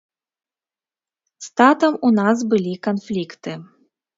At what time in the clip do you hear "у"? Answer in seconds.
2.09-2.13